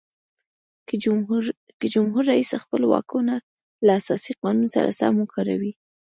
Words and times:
که 1.79 1.89
جمهور 1.93 2.21
رئیس 2.31 2.51
خپل 2.63 2.81
واکونه 2.91 3.35
له 3.85 3.91
اساسي 3.99 4.31
قانون 4.41 4.67
سره 4.75 4.89
سم 4.99 5.13
وکاروي. 5.19 5.71